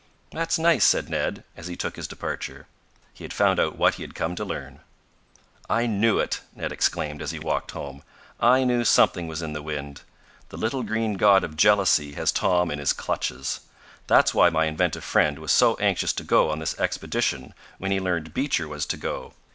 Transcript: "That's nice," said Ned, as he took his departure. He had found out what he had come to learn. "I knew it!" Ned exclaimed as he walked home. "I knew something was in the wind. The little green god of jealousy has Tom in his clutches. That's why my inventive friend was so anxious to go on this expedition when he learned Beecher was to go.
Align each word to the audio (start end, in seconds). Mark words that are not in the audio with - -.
"That's 0.31 0.57
nice," 0.57 0.83
said 0.83 1.09
Ned, 1.11 1.43
as 1.55 1.67
he 1.67 1.75
took 1.75 1.95
his 1.95 2.07
departure. 2.07 2.65
He 3.13 3.23
had 3.23 3.31
found 3.33 3.59
out 3.59 3.75
what 3.77 3.93
he 3.93 4.01
had 4.01 4.15
come 4.15 4.33
to 4.33 4.43
learn. 4.43 4.79
"I 5.69 5.85
knew 5.85 6.17
it!" 6.17 6.41
Ned 6.55 6.71
exclaimed 6.71 7.21
as 7.21 7.29
he 7.29 7.37
walked 7.37 7.69
home. 7.69 8.01
"I 8.39 8.63
knew 8.63 8.83
something 8.83 9.27
was 9.27 9.43
in 9.43 9.53
the 9.53 9.61
wind. 9.61 10.01
The 10.49 10.57
little 10.57 10.81
green 10.81 11.17
god 11.17 11.43
of 11.43 11.55
jealousy 11.55 12.13
has 12.13 12.31
Tom 12.31 12.71
in 12.71 12.79
his 12.79 12.93
clutches. 12.93 13.59
That's 14.07 14.33
why 14.33 14.49
my 14.49 14.65
inventive 14.65 15.03
friend 15.03 15.37
was 15.37 15.51
so 15.51 15.75
anxious 15.75 16.13
to 16.13 16.23
go 16.23 16.49
on 16.49 16.57
this 16.57 16.79
expedition 16.79 17.53
when 17.77 17.91
he 17.91 17.99
learned 17.99 18.33
Beecher 18.33 18.67
was 18.67 18.87
to 18.87 18.97
go. 18.97 19.35